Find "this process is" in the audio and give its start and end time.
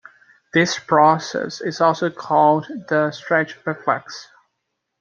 0.51-1.79